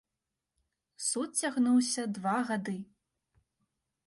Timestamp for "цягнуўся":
1.43-2.07